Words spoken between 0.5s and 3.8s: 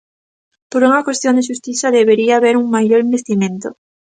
Por unha cuestión de xustiza, debería haber un maior investimento.